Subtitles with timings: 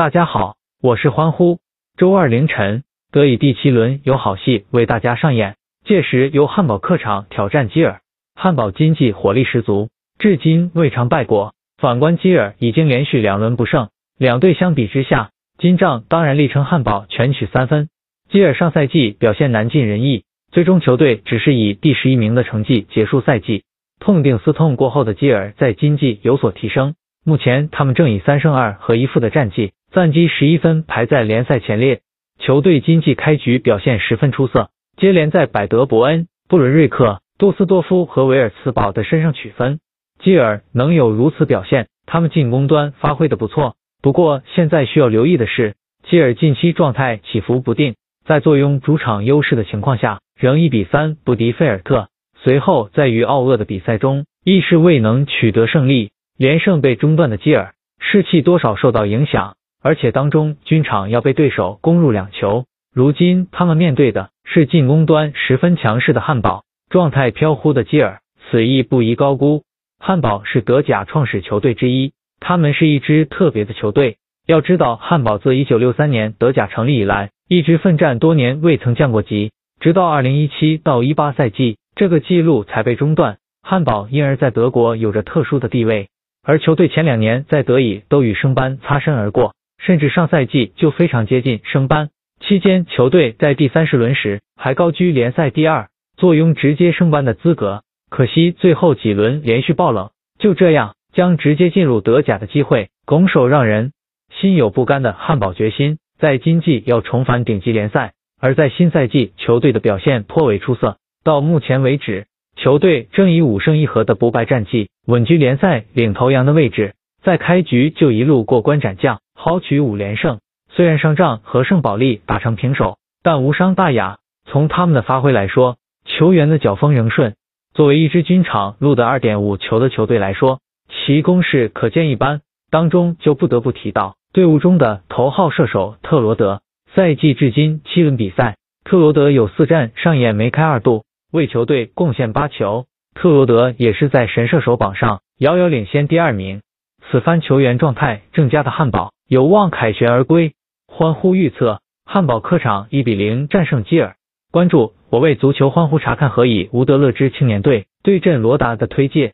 [0.00, 1.58] 大家好，我是欢呼。
[1.98, 8.00] 周二凌晨，德乙第七轮有好戏为大家上演，届时由汉堡客场挑战基尔。
[8.34, 11.52] 汉堡经济火力十足，至今未尝败过。
[11.76, 13.90] 反观基尔，已经连续两轮不胜。
[14.16, 17.90] 两队相比之下，金帐当然力称汉堡全取三分。
[18.30, 23.64] 基尔上赛季表现难尽人意，最终球队只是以第十一名的成绩结束赛季。
[23.98, 32.00] 痛定思痛过后的基尔在经济有所提升，目前他们正以三胜二和一负的战绩，暂积十一分，排在联赛前列。
[32.38, 39.80] 球队经济开局表现十分出色，接连在百德伯恩、布伦瑞克、杜斯多夫和维尔茨堡的身上取分。
[40.22, 43.74] 基尔能有如此表现，他们进攻端发挥的不错。
[44.00, 45.74] 不过现在需要留意的是，
[46.08, 52.06] 基尔近期状态起伏不定，在坐拥主场优势的情况下，仍一比三不敌菲尔特。
[52.36, 62.64] 随后在与奥厄的比赛中，亦是未能取得胜利，连胜被中断的基尔士气多少受到影响，而且当中均场要被对手攻入两球。
[62.94, 69.62] 如今他们面对的是进攻端十分强势的汉堡，状态飘忽的基尔，此役不宜高估。
[69.98, 74.16] 汉堡是德甲创始球队之一，他们是一支特别的球队。
[74.46, 83.38] 要知道，汉堡自一九六三年德甲成立以来，一直奋战多年未曾降过级，直到二零一七到一八赛季，这个记录才被中断。
[83.62, 86.08] 汉堡因而在德国有着特殊的地位，
[86.42, 92.10] 而球队前两年在德乙都与升班擦身而过，甚至上赛季就非常接近升班。
[92.40, 97.82] 期间，球队在第三十轮时还高居联赛第二，坐拥直接升班的资格。
[98.08, 103.92] 可惜最后几轮连续爆冷，就这样将直接进入德甲的机会拱手让人。
[104.40, 110.96] 心有不甘的汉堡决心在今季要重返顶级联赛，而在新赛季球队的表现颇为出色。
[111.22, 120.38] 到目前为止，球队正以五胜一和的不败战绩稳居联赛领头羊的位置，在开局就一路过关斩将，豪取五连胜。
[120.70, 124.18] 虽然上仗和圣保利打成平手，但无伤大雅。
[124.46, 127.34] 从他们的发挥来说，球员的脚风仍顺。
[127.74, 132.40] 作为一支均场录得二点五球的球队来说，其攻势可见一斑。
[132.70, 136.62] 当中就不得不提到队伍中的头号射手特罗德。
[136.94, 142.86] 赛季至今七轮比赛，特罗德有四战上演梅开二度，为球队贡献八球。
[143.14, 146.62] 特罗德也是在神射手榜上遥遥领先第二名。
[147.10, 150.54] 此番球员状态正佳的汉堡有望凯旋而归。
[150.86, 154.14] 欢呼预测：汉堡客场一比零战胜基尔。
[154.52, 154.94] 关注。
[155.10, 159.32] 我为足球欢呼查看何以吴德勒之青年队对阵罗达的推介。